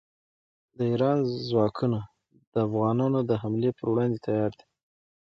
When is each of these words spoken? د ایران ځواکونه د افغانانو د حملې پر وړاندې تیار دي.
د 0.77 0.79
ایران 0.91 1.17
ځواکونه 1.49 1.99
د 2.51 2.53
افغانانو 2.67 3.19
د 3.29 3.31
حملې 3.41 3.71
پر 3.77 3.85
وړاندې 3.91 4.17
تیار 4.25 4.51
دي. 4.57 4.65